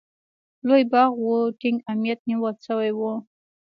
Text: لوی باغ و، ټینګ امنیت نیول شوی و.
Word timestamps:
لوی 0.67 0.83
باغ 0.91 1.13
و، 1.25 1.27
ټینګ 1.59 1.77
امنیت 1.91 2.19
نیول 2.29 2.55
شوی 2.65 2.91
و. 2.97 3.01